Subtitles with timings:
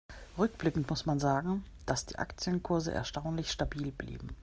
[0.35, 4.35] Rückblickend muss man sagen, dass die Aktienkurse erstaunlich stabil blieben.